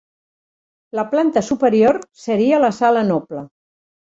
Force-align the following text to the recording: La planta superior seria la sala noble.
La 0.99 1.03
planta 1.11 1.43
superior 1.49 1.99
seria 2.23 2.63
la 2.65 2.73
sala 2.79 3.05
noble. 3.13 3.45